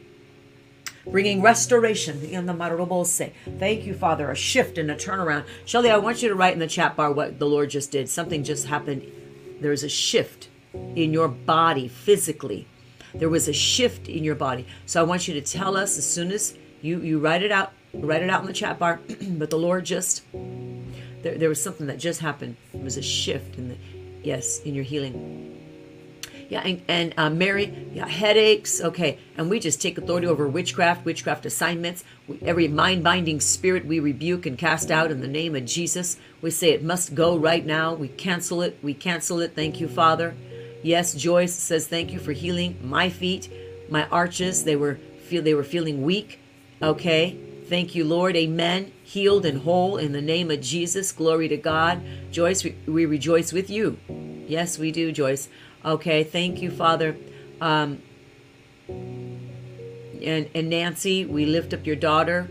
bringing 1.07 1.43
restoration. 1.43 2.25
in 2.25 2.47
the 2.47 2.55
Marobose. 2.55 3.31
Thank 3.59 3.85
you, 3.85 3.93
Father. 3.95 4.31
A 4.31 4.35
shift 4.35 4.79
and 4.79 4.91
a 4.91 4.97
turnaround. 4.97 5.45
Shelly, 5.67 5.91
I 5.91 5.99
want 5.99 6.23
you 6.23 6.31
to 6.31 6.35
write 6.35 6.55
in 6.55 6.59
the 6.59 6.67
chat 6.67 6.97
bar 6.97 7.13
what 7.13 7.39
the 7.39 7.47
Lord 7.47 7.71
just 7.71 7.93
did. 7.93 8.09
Something 8.09 8.43
just 8.43 8.67
happened. 8.67 9.05
There 9.61 9.73
is 9.73 9.85
a 9.85 9.89
shift 9.89 10.49
in 10.95 11.13
your 11.13 11.29
body 11.29 11.89
physically. 11.89 12.67
There 13.15 13.29
was 13.29 13.49
a 13.49 13.53
shift 13.53 14.09
in 14.09 14.25
your 14.25 14.35
body. 14.35 14.67
So 14.85 15.01
I 15.01 15.05
want 15.05 15.29
you 15.29 15.35
to 15.35 15.41
tell 15.41 15.77
us 15.77 15.97
as 15.97 16.09
soon 16.09 16.31
as 16.31 16.57
you, 16.83 17.01
you 17.01 17.19
write 17.19 17.43
it 17.43 17.53
out, 17.53 17.73
write 17.95 18.23
it 18.23 18.31
out 18.31 18.41
in 18.41 18.47
the 18.47 18.53
chat 18.53 18.79
bar. 18.79 19.01
but 19.31 19.51
the 19.51 19.59
Lord 19.59 19.85
just, 19.85 20.23
there, 21.23 21.39
there 21.39 21.49
was 21.49 21.63
something 21.63 21.87
that 21.87 21.99
just 21.99 22.21
happened. 22.21 22.57
It 22.75 22.83
was 22.83 22.97
a 22.97 23.03
shift 23.03 23.57
in 23.57 23.69
the, 23.69 23.77
yes, 24.23 24.61
in 24.61 24.75
your 24.75 24.85
healing. 24.85 25.53
Yeah, 26.49 26.61
and, 26.61 26.83
and 26.87 27.15
uh, 27.17 27.31
Mary, 27.31 27.89
yeah, 27.93 28.07
headaches. 28.07 28.81
Okay, 28.81 29.19
and 29.37 29.51
we 29.51 29.59
just 29.59 29.83
take 29.83 29.99
authority 29.99 30.29
over 30.29 30.47
witchcraft, 30.47 31.05
witchcraft 31.05 31.45
assignments. 31.45 32.05
We, 32.29 32.39
every 32.43 32.69
mind 32.69 33.03
binding 33.03 33.41
spirit 33.41 33.85
we 33.85 33.99
rebuke 33.99 34.47
and 34.47 34.57
cast 34.57 34.91
out 34.91 35.11
in 35.11 35.21
the 35.21 35.29
name 35.29 35.57
of 35.57 35.65
Jesus. 35.65 36.19
We 36.41 36.53
say 36.53 36.71
it 36.71 36.85
must 36.85 37.17
go 37.17 37.37
right 37.37 37.67
now. 37.67 37.95
We 37.95 38.09
cancel 38.09 38.63
it. 38.63 38.79
We 38.81 38.95
cancel 38.95 39.41
it. 39.41 39.57
Thank 39.57 39.81
you, 39.81 39.89
Father. 39.89 40.37
Yes, 40.87 41.15
Joyce 41.15 41.53
says 41.53 41.89
thank 41.89 42.13
you 42.13 42.21
for 42.21 42.31
healing 42.31 42.79
my 42.81 43.09
feet, 43.11 43.51
my 43.91 44.07
arches. 44.07 44.63
They 44.63 44.77
were 44.77 45.01
feel 45.25 45.43
they 45.43 45.53
were 45.53 45.65
feeling 45.65 46.03
weak. 46.03 46.39
Okay. 46.81 47.37
Thank 47.69 47.97
you, 47.97 48.05
Lord. 48.05 48.37
Amen. 48.37 48.93
Healed 49.03 49.45
and 49.45 49.63
whole 49.63 49.97
in 49.97 50.13
the 50.13 50.23
name 50.23 50.49
of 50.49 50.61
Jesus. 50.61 51.11
Glory 51.11 51.49
to 51.49 51.57
God. 51.57 52.01
Joyce, 52.31 52.63
we, 52.63 52.77
we 52.87 53.05
rejoice 53.05 53.53
with 53.53 53.69
you. 53.69 53.99
Yes, 54.47 54.79
we 54.79 54.93
do, 54.93 55.11
Joyce. 55.11 55.49
Okay. 55.85 56.23
Thank 56.23 56.63
you, 56.63 56.71
Father. 56.71 57.17
Um, 57.61 58.01
and, 58.89 60.49
and 60.55 60.71
Nancy, 60.71 61.25
we 61.25 61.47
lift 61.47 61.75
up 61.75 61.85
your 61.85 61.97
daughter. 61.97 62.49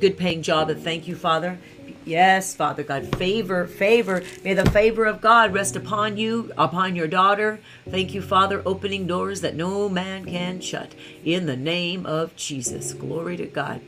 Good 0.00 0.16
paying 0.16 0.40
job. 0.40 0.70
And 0.70 0.82
thank 0.82 1.06
you, 1.06 1.14
Father. 1.14 1.58
Yes, 2.06 2.54
Father 2.54 2.84
God, 2.84 3.16
favor, 3.16 3.66
favor. 3.66 4.22
May 4.44 4.54
the 4.54 4.70
favor 4.70 5.06
of 5.06 5.20
God 5.20 5.52
rest 5.52 5.74
upon 5.74 6.16
you, 6.16 6.52
upon 6.56 6.94
your 6.94 7.08
daughter. 7.08 7.58
Thank 7.90 8.14
you, 8.14 8.22
Father, 8.22 8.62
opening 8.64 9.08
doors 9.08 9.40
that 9.40 9.56
no 9.56 9.88
man 9.88 10.24
can 10.24 10.60
shut. 10.60 10.94
In 11.24 11.46
the 11.46 11.56
name 11.56 12.06
of 12.06 12.36
Jesus. 12.36 12.94
Glory 12.94 13.36
to 13.38 13.46
God. 13.46 13.80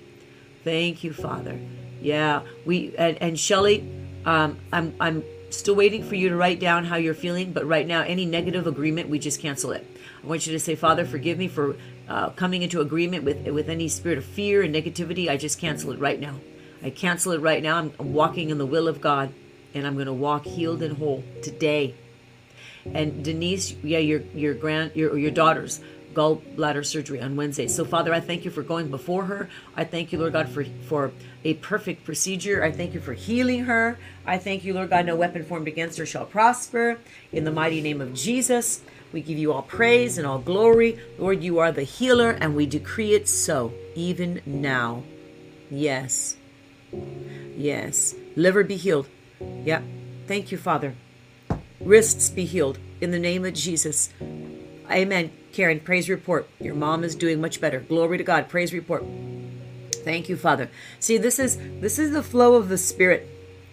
Thank 0.64 1.04
you, 1.04 1.12
Father. 1.12 1.60
Yeah, 2.02 2.42
we 2.66 2.92
and, 2.96 3.16
and 3.22 3.38
Shelly, 3.38 3.88
um, 4.24 4.58
I'm 4.72 4.94
I'm 4.98 5.22
still 5.50 5.76
waiting 5.76 6.02
for 6.02 6.16
you 6.16 6.28
to 6.28 6.36
write 6.36 6.58
down 6.58 6.86
how 6.86 6.96
you're 6.96 7.14
feeling, 7.14 7.52
but 7.52 7.66
right 7.66 7.86
now, 7.86 8.02
any 8.02 8.26
negative 8.26 8.66
agreement, 8.66 9.08
we 9.08 9.20
just 9.20 9.40
cancel 9.40 9.70
it. 9.70 9.86
I 10.24 10.26
want 10.26 10.44
you 10.44 10.52
to 10.52 10.58
say, 10.58 10.74
Father, 10.74 11.04
forgive 11.04 11.38
me 11.38 11.46
for 11.46 11.76
uh, 12.08 12.30
coming 12.30 12.62
into 12.62 12.80
agreement 12.80 13.22
with 13.22 13.46
with 13.46 13.68
any 13.68 13.86
spirit 13.86 14.18
of 14.18 14.24
fear 14.24 14.62
and 14.62 14.74
negativity. 14.74 15.28
I 15.28 15.36
just 15.36 15.60
cancel 15.60 15.92
it 15.92 16.00
right 16.00 16.18
now. 16.18 16.34
I 16.82 16.90
cancel 16.90 17.32
it 17.32 17.40
right 17.40 17.62
now. 17.62 17.76
I'm, 17.76 17.92
walking 17.98 18.50
in 18.50 18.58
the 18.58 18.66
will 18.66 18.88
of 18.88 19.00
God, 19.00 19.32
and 19.74 19.86
I'm 19.86 19.94
going 19.94 20.06
to 20.06 20.12
walk 20.12 20.44
healed 20.44 20.82
and 20.82 20.96
whole 20.96 21.24
today. 21.42 21.94
And 22.94 23.24
Denise, 23.24 23.74
yeah, 23.82 23.98
your 23.98 24.20
your 24.34 24.54
grand 24.54 24.92
your 24.94 25.18
your 25.18 25.30
daughter's 25.30 25.80
gallbladder 26.14 26.84
surgery 26.86 27.20
on 27.20 27.36
Wednesday. 27.36 27.68
So 27.68 27.84
Father, 27.84 28.14
I 28.14 28.20
thank 28.20 28.44
you 28.44 28.50
for 28.50 28.62
going 28.62 28.90
before 28.90 29.24
her. 29.24 29.50
I 29.76 29.84
thank 29.84 30.12
you, 30.12 30.18
Lord 30.18 30.32
God, 30.32 30.48
for 30.48 30.64
for 30.86 31.12
a 31.44 31.54
perfect 31.54 32.04
procedure. 32.04 32.64
I 32.64 32.72
thank 32.72 32.94
you 32.94 33.00
for 33.00 33.12
healing 33.12 33.64
her. 33.64 33.98
I 34.26 34.38
thank 34.38 34.64
you, 34.64 34.72
Lord 34.72 34.90
God, 34.90 35.06
no 35.06 35.16
weapon 35.16 35.44
formed 35.44 35.68
against 35.68 35.98
her 35.98 36.06
shall 36.06 36.24
prosper. 36.24 36.98
In 37.32 37.44
the 37.44 37.52
mighty 37.52 37.80
name 37.80 38.00
of 38.00 38.14
Jesus, 38.14 38.80
we 39.12 39.20
give 39.20 39.38
you 39.38 39.52
all 39.52 39.62
praise 39.62 40.16
and 40.16 40.26
all 40.26 40.38
glory. 40.38 40.98
Lord, 41.18 41.42
you 41.42 41.58
are 41.58 41.72
the 41.72 41.82
healer, 41.82 42.30
and 42.30 42.54
we 42.54 42.66
decree 42.66 43.14
it 43.14 43.28
so, 43.28 43.72
even 43.94 44.40
now. 44.46 45.02
Yes. 45.70 46.37
Yes. 47.56 48.14
Liver 48.36 48.64
be 48.64 48.76
healed. 48.76 49.08
Yep. 49.40 49.82
Thank 50.26 50.52
you, 50.52 50.58
Father. 50.58 50.94
Wrists 51.80 52.28
be 52.30 52.44
healed 52.44 52.78
in 53.00 53.10
the 53.10 53.18
name 53.18 53.44
of 53.44 53.54
Jesus. 53.54 54.10
Amen. 54.90 55.30
Karen, 55.52 55.80
praise 55.80 56.08
report. 56.08 56.48
Your 56.60 56.74
mom 56.74 57.04
is 57.04 57.14
doing 57.14 57.40
much 57.40 57.60
better. 57.60 57.80
Glory 57.80 58.18
to 58.18 58.24
God. 58.24 58.48
Praise 58.48 58.72
report. 58.72 59.04
Thank 60.04 60.28
you, 60.28 60.36
Father. 60.36 60.70
See, 61.00 61.18
this 61.18 61.38
is 61.38 61.58
this 61.80 61.98
is 61.98 62.12
the 62.12 62.22
flow 62.22 62.54
of 62.54 62.68
the 62.68 62.78
Spirit. 62.78 63.28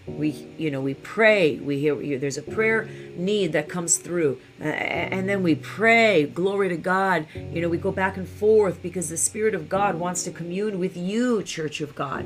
We, 0.07 0.29
you 0.57 0.69
know, 0.69 0.81
we 0.81 0.93
pray. 0.93 1.57
We 1.57 1.79
hear 1.79 1.95
there's 2.17 2.37
a 2.37 2.43
prayer 2.43 2.87
need 3.15 3.53
that 3.53 3.69
comes 3.69 3.97
through, 3.97 4.39
and 4.59 5.27
then 5.27 5.41
we 5.41 5.55
pray. 5.55 6.25
Glory 6.25 6.69
to 6.69 6.77
God. 6.77 7.25
You 7.33 7.61
know, 7.61 7.69
we 7.69 7.77
go 7.77 7.91
back 7.91 8.17
and 8.17 8.27
forth 8.27 8.81
because 8.81 9.09
the 9.09 9.17
Spirit 9.17 9.55
of 9.55 9.67
God 9.67 9.95
wants 9.95 10.23
to 10.23 10.31
commune 10.31 10.77
with 10.77 10.95
you, 10.95 11.41
Church 11.41 11.81
of 11.81 11.95
God. 11.95 12.25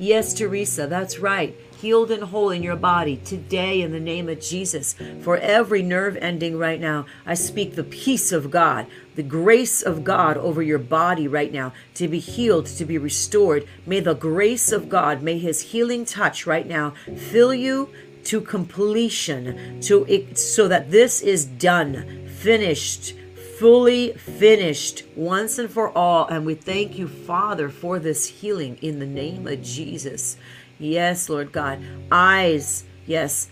Yes, 0.00 0.32
Teresa, 0.32 0.86
that's 0.86 1.18
right. 1.18 1.54
Healed 1.76 2.10
and 2.10 2.22
whole 2.22 2.48
in 2.48 2.62
your 2.62 2.74
body 2.74 3.18
today 3.18 3.82
in 3.82 3.92
the 3.92 4.00
name 4.00 4.30
of 4.30 4.40
Jesus. 4.40 4.94
For 5.20 5.36
every 5.36 5.82
nerve 5.82 6.16
ending 6.16 6.56
right 6.56 6.80
now, 6.80 7.04
I 7.26 7.34
speak 7.34 7.74
the 7.74 7.84
peace 7.84 8.32
of 8.32 8.50
God, 8.50 8.86
the 9.14 9.22
grace 9.22 9.82
of 9.82 10.02
God 10.02 10.38
over 10.38 10.62
your 10.62 10.78
body 10.78 11.28
right 11.28 11.52
now 11.52 11.74
to 11.96 12.08
be 12.08 12.18
healed, 12.18 12.64
to 12.64 12.86
be 12.86 12.96
restored. 12.96 13.68
May 13.84 14.00
the 14.00 14.14
grace 14.14 14.72
of 14.72 14.88
God, 14.88 15.22
may 15.22 15.36
his 15.36 15.60
healing 15.60 16.06
touch 16.06 16.46
right 16.46 16.66
now 16.66 16.94
fill 17.14 17.52
you 17.52 17.90
to 18.24 18.40
completion 18.40 19.82
to 19.82 20.34
so 20.34 20.66
that 20.66 20.90
this 20.90 21.20
is 21.20 21.44
done, 21.44 22.26
finished 22.26 23.12
fully 23.60 24.14
finished 24.14 25.02
once 25.14 25.58
and 25.58 25.70
for 25.70 25.96
all. 25.96 26.26
And 26.28 26.46
we 26.46 26.54
thank 26.54 26.96
you, 26.96 27.06
Father, 27.06 27.68
for 27.68 27.98
this 27.98 28.26
healing 28.26 28.78
in 28.80 29.00
the 29.00 29.06
name 29.06 29.46
of 29.46 29.62
Jesus. 29.62 30.38
Yes, 30.78 31.28
Lord 31.28 31.52
God. 31.52 31.78
Eyes, 32.10 32.84
yes. 33.04 33.50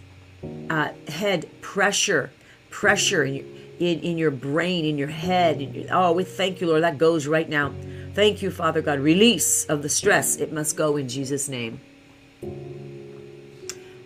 Uh, 0.71 0.93
head 1.09 1.47
pressure, 1.61 2.33
pressure 2.71 3.23
in 3.23 3.35
your, 3.35 3.45
in, 3.79 4.00
in 4.00 4.17
your 4.17 4.31
brain, 4.31 4.87
in 4.87 4.97
your 4.97 5.09
head. 5.09 5.61
In 5.61 5.75
your, 5.75 5.85
oh, 5.91 6.12
we 6.12 6.25
thank 6.25 6.62
you, 6.62 6.69
Lord. 6.69 6.85
That 6.85 6.97
goes 6.97 7.27
right 7.27 7.49
now. 7.49 7.75
Thank 8.15 8.41
you, 8.41 8.50
Father 8.50 8.81
God. 8.81 9.00
Release 9.00 9.67
of 9.67 9.83
the 9.83 9.91
stress. 9.91 10.37
It 10.37 10.55
must 10.55 10.75
go 10.75 10.97
in 10.97 11.07
Jesus' 11.07 11.50
name. 11.50 11.83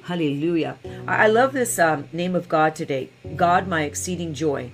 Hallelujah. 0.02 0.78
I 1.06 1.28
love 1.28 1.52
this 1.52 1.78
um, 1.78 2.08
name 2.12 2.34
of 2.34 2.48
God 2.48 2.74
today. 2.74 3.10
God, 3.36 3.68
my 3.68 3.84
exceeding 3.84 4.34
joy. 4.34 4.72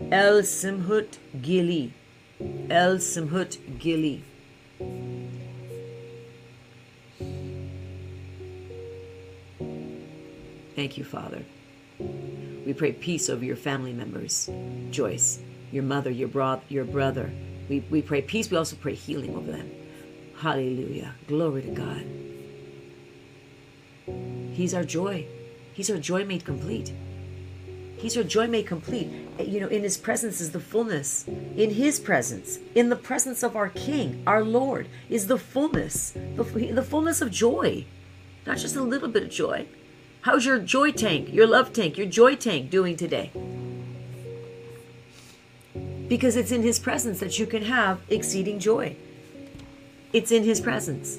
El 0.00 0.42
Simhut 0.42 1.18
Gili. 1.42 1.92
El 2.70 2.98
Simhut 2.98 3.58
Gili. 3.78 4.22
Thank 10.76 10.96
you, 10.96 11.04
Father. 11.04 11.44
We 11.98 12.72
pray 12.72 12.92
peace 12.92 13.28
over 13.28 13.44
your 13.44 13.56
family 13.56 13.92
members. 13.92 14.48
Joyce, 14.90 15.40
your 15.72 15.82
mother, 15.82 16.10
your, 16.10 16.28
bro- 16.28 16.62
your 16.68 16.84
brother. 16.84 17.32
We, 17.68 17.80
we 17.90 18.00
pray 18.00 18.22
peace. 18.22 18.50
We 18.50 18.56
also 18.56 18.76
pray 18.76 18.94
healing 18.94 19.34
over 19.34 19.50
them. 19.50 19.70
Hallelujah. 20.36 21.14
Glory 21.26 21.62
to 21.62 21.70
God. 21.70 22.06
He's 24.52 24.72
our 24.72 24.84
joy. 24.84 25.26
He's 25.74 25.90
our 25.90 25.98
joy 25.98 26.24
made 26.24 26.44
complete. 26.44 26.92
He's 27.98 28.14
your 28.14 28.24
joy 28.24 28.46
made 28.46 28.66
complete. 28.66 29.10
Eh, 29.40 29.42
you 29.42 29.58
know, 29.58 29.66
in 29.66 29.82
his 29.82 29.98
presence 29.98 30.40
is 30.40 30.52
the 30.52 30.60
fullness. 30.60 31.26
In 31.56 31.70
his 31.70 31.98
presence, 31.98 32.60
in 32.76 32.90
the 32.90 32.96
presence 32.96 33.42
of 33.42 33.56
our 33.56 33.70
King, 33.70 34.22
our 34.24 34.44
Lord, 34.44 34.88
is 35.10 35.26
the 35.26 35.36
fullness, 35.36 36.12
the, 36.36 36.44
the 36.44 36.82
fullness 36.82 37.20
of 37.20 37.32
joy. 37.32 37.84
Not 38.46 38.58
just 38.58 38.76
a 38.76 38.82
little 38.82 39.08
bit 39.08 39.24
of 39.24 39.30
joy. 39.30 39.66
How's 40.20 40.46
your 40.46 40.60
joy 40.60 40.92
tank, 40.92 41.32
your 41.32 41.48
love 41.48 41.72
tank, 41.72 41.98
your 41.98 42.06
joy 42.06 42.36
tank 42.36 42.70
doing 42.70 42.96
today? 42.96 43.32
Because 46.06 46.36
it's 46.36 46.52
in 46.52 46.62
his 46.62 46.78
presence 46.78 47.18
that 47.18 47.38
you 47.40 47.46
can 47.46 47.64
have 47.64 48.00
exceeding 48.08 48.60
joy. 48.60 48.96
It's 50.12 50.30
in 50.30 50.44
his 50.44 50.60
presence. 50.60 51.18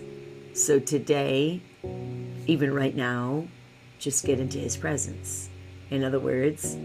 So 0.54 0.80
today, 0.80 1.62
even 2.48 2.74
right 2.74 2.96
now, 2.96 3.48
just 4.00 4.26
get 4.26 4.40
into 4.40 4.58
his 4.58 4.78
presence 4.78 5.50
In 5.90 6.04
other 6.04 6.20
words, 6.20 6.78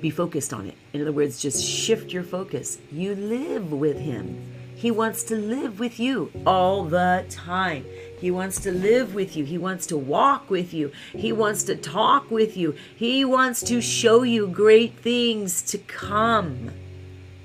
be 0.00 0.10
focused 0.10 0.52
on 0.52 0.66
it. 0.66 0.76
In 0.92 1.02
other 1.02 1.12
words, 1.12 1.40
just 1.40 1.64
shift 1.64 2.12
your 2.12 2.22
focus. 2.22 2.78
You 2.90 3.14
live 3.14 3.72
with 3.72 3.98
Him. 3.98 4.54
He 4.74 4.90
wants 4.90 5.24
to 5.24 5.36
live 5.36 5.78
with 5.78 6.00
you 6.00 6.32
all 6.46 6.84
the 6.84 7.26
time. 7.28 7.84
He 8.18 8.30
wants 8.30 8.60
to 8.60 8.72
live 8.72 9.14
with 9.14 9.36
you. 9.36 9.44
He 9.44 9.58
wants 9.58 9.86
to 9.88 9.98
walk 9.98 10.48
with 10.48 10.72
you. 10.72 10.90
He 11.12 11.32
wants 11.32 11.64
to 11.64 11.76
talk 11.76 12.30
with 12.30 12.56
you. 12.56 12.74
He 12.96 13.24
wants 13.24 13.62
to 13.64 13.82
show 13.82 14.22
you 14.22 14.46
great 14.46 14.98
things 14.98 15.60
to 15.64 15.78
come. 15.78 16.70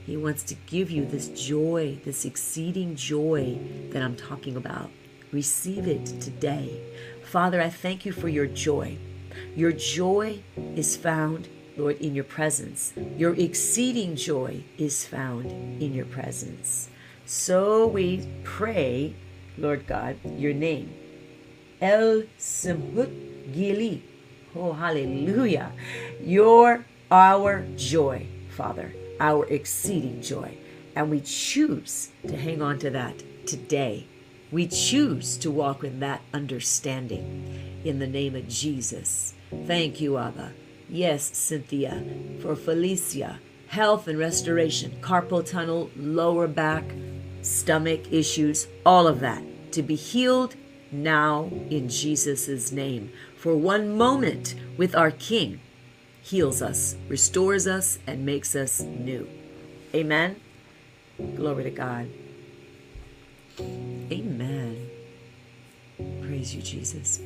He 0.05 0.15
wants 0.15 0.43
to 0.43 0.55
give 0.65 0.91
you 0.91 1.05
this 1.05 1.27
joy, 1.27 1.99
this 2.05 2.23
exceeding 2.23 2.95
joy 2.95 3.57
that 3.89 4.01
I'm 4.01 4.15
talking 4.15 4.55
about. 4.55 4.89
Receive 5.33 5.87
it 5.87 6.05
today. 6.21 6.79
Father, 7.25 7.61
I 7.61 7.69
thank 7.69 8.05
you 8.05 8.13
for 8.13 8.29
your 8.29 8.47
joy. 8.47 8.97
Your 9.55 9.71
joy 9.71 10.43
is 10.75 10.95
found, 10.97 11.47
Lord, 11.77 11.97
in 11.97 12.15
your 12.15 12.23
presence. 12.23 12.93
Your 13.17 13.33
exceeding 13.35 14.15
joy 14.15 14.63
is 14.77 15.05
found 15.05 15.51
in 15.81 15.93
your 15.93 16.05
presence. 16.05 16.89
So 17.25 17.87
we 17.87 18.27
pray, 18.43 19.15
Lord 19.57 19.87
God, 19.87 20.17
your 20.37 20.53
name. 20.53 20.93
El 21.81 22.23
Simhut 22.39 23.53
Gili. 23.53 24.03
Oh, 24.55 24.73
hallelujah. 24.73 25.71
You're 26.21 26.85
our 27.11 27.65
joy, 27.75 28.27
Father, 28.55 28.93
our 29.19 29.45
exceeding 29.47 30.21
joy. 30.21 30.57
And 30.95 31.09
we 31.09 31.19
choose 31.21 32.11
to 32.27 32.37
hang 32.37 32.61
on 32.61 32.79
to 32.79 32.89
that 32.91 33.21
today. 33.45 34.07
We 34.51 34.67
choose 34.67 35.37
to 35.37 35.51
walk 35.51 35.83
in 35.83 35.99
that 35.99 36.21
understanding 36.33 37.81
in 37.83 37.99
the 37.99 38.07
name 38.07 38.35
of 38.35 38.47
Jesus. 38.47 39.33
Thank 39.65 39.99
you, 39.99 40.17
Abba. 40.17 40.53
Yes, 40.89 41.35
Cynthia, 41.35 42.03
for 42.41 42.55
Felicia, 42.55 43.39
health 43.67 44.07
and 44.07 44.19
restoration, 44.19 44.97
carpal 45.01 45.49
tunnel, 45.49 45.89
lower 45.95 46.47
back, 46.47 46.83
stomach 47.41 48.11
issues, 48.11 48.67
all 48.85 49.07
of 49.07 49.19
that 49.19 49.43
to 49.75 49.83
be 49.83 49.95
healed 49.95 50.55
now 50.91 51.49
in 51.69 51.89
Jesus' 51.89 52.71
name. 52.71 53.11
For 53.37 53.55
one 53.55 53.95
moment 53.95 54.55
with 54.77 54.95
our 54.95 55.11
King 55.11 55.59
heals 56.21 56.61
us, 56.61 56.95
restores 57.09 57.67
us, 57.67 57.99
and 58.07 58.25
makes 58.25 58.55
us 58.55 58.79
new. 58.81 59.27
Amen. 59.93 60.37
Glory 61.35 61.65
to 61.65 61.71
God. 61.71 62.09
Praise 66.45 66.53
you, 66.53 66.61
Jesus. 66.61 67.21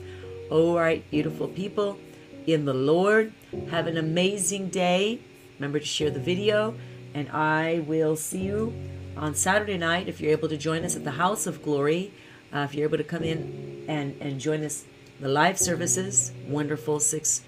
All 0.50 0.78
right, 0.78 1.04
beautiful 1.12 1.50
people 1.50 2.00
in 2.48 2.64
the 2.64 2.74
Lord. 2.74 3.34
Have 3.70 3.86
an 3.88 3.98
amazing 3.98 4.70
day. 4.70 5.20
Remember 5.58 5.78
to 5.78 5.86
share 5.86 6.10
the 6.10 6.22
video, 6.22 6.74
and 7.14 7.28
I 7.28 7.80
will 7.80 8.16
see 8.16 8.40
you 8.40 8.74
on 9.18 9.36
Saturday 9.36 9.78
night 9.78 10.08
if 10.08 10.22
you're 10.22 10.32
able 10.32 10.48
to 10.48 10.56
join 10.56 10.86
us 10.86 10.96
at 10.96 11.04
the 11.04 11.12
House 11.12 11.48
of 11.48 11.62
Glory. 11.62 12.14
Uh, 12.54 12.60
if 12.60 12.74
you're 12.74 12.88
able 12.88 12.98
to 12.98 13.04
come 13.04 13.24
in 13.24 13.84
and, 13.90 14.16
and 14.22 14.40
join 14.40 14.64
us, 14.64 14.86
the 15.20 15.28
live 15.28 15.60
services, 15.60 16.32
wonderful, 16.48 17.02
6, 17.02 17.42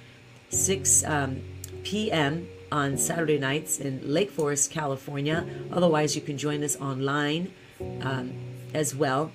6 0.50 1.04
um, 1.06 1.42
p.m. 1.84 2.50
on 2.70 2.98
Saturday 2.98 3.40
nights 3.40 3.80
in 3.80 4.02
Lake 4.04 4.30
Forest, 4.30 4.72
California. 4.72 5.48
Otherwise, 5.72 6.18
you 6.18 6.22
can 6.22 6.38
join 6.38 6.66
us 6.66 6.76
online 6.82 7.54
um, 8.02 8.34
as 8.74 8.94
well, 8.94 9.32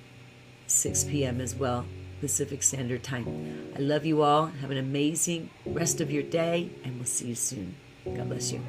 6 0.67 1.05
p.m. 1.05 1.41
as 1.41 1.55
well, 1.55 1.87
Pacific 2.19 2.63
Standard 2.63 3.03
Time. 3.03 3.71
I 3.75 3.79
love 3.79 4.05
you 4.05 4.21
all. 4.21 4.47
Have 4.47 4.71
an 4.71 4.77
amazing 4.77 5.49
rest 5.65 6.01
of 6.01 6.11
your 6.11 6.23
day, 6.23 6.69
and 6.83 6.95
we'll 6.95 7.05
see 7.05 7.27
you 7.27 7.35
soon. 7.35 7.75
God 8.05 8.29
bless 8.29 8.51
you. 8.51 8.61